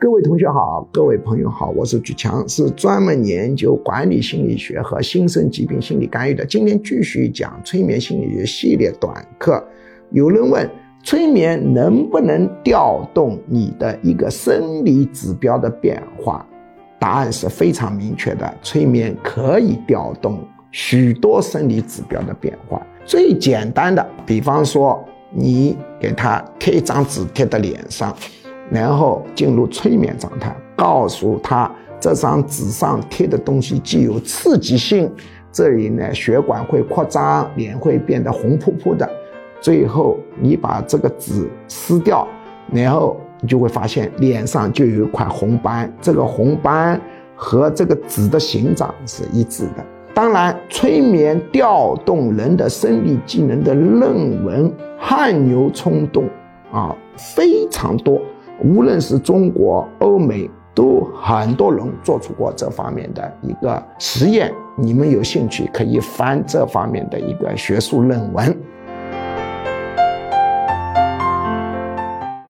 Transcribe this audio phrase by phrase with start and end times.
[0.00, 6.44] 各位同学好，各位朋友好，我是举强，是专门研究管理心理学和新生疾病心理干预的。
[6.44, 9.64] 今天继续讲催眠心理学系列短课。
[10.10, 10.68] 有人问，
[11.02, 16.44] 催眠能不能调动你的一个生理指标的变化？
[16.98, 20.38] 答案是非常明确的，催眠可以调动
[20.70, 22.84] 许多生理指标的变化。
[23.06, 28.14] 最简单的，比方说，你给他贴一张纸贴在脸上。
[28.74, 31.70] 然后进入催眠状态，告诉他
[32.00, 35.08] 这张纸上贴的东西具有刺激性，
[35.52, 39.08] 这里呢血管会扩张，脸会变得红扑扑的。
[39.60, 42.26] 最后你把这个纸撕掉，
[42.72, 47.00] 然后你就会发现脸上就有一块红斑，这个红斑
[47.36, 49.84] 和这个纸的形状是一致的。
[50.12, 56.24] 当然，催眠调动人的生理机能的论文汗牛充栋
[56.72, 58.20] 啊，非常多。
[58.62, 64.52] 无论是中国、欧美，都很多人做出过这方面的一个实验。
[64.76, 68.56] 你们有兴趣可以翻这方面的一个学术论文。